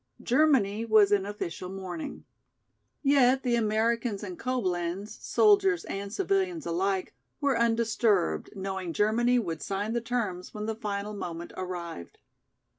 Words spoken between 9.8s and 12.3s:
the terms when the final moment arrived.